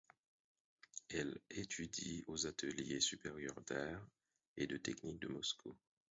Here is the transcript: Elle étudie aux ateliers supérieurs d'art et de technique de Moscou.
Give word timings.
Elle 1.11 1.37
étudie 1.51 2.23
aux 2.25 2.47
ateliers 2.47 2.99
supérieurs 2.99 3.61
d'art 3.67 4.01
et 4.57 4.65
de 4.65 4.77
technique 4.77 5.19
de 5.21 5.27
Moscou. 5.27 5.75